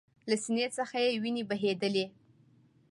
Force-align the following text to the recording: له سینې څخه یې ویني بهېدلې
له 0.29 0.35
سینې 0.43 0.67
څخه 0.77 0.97
یې 1.03 1.19
ویني 1.21 1.43
بهېدلې 1.49 2.05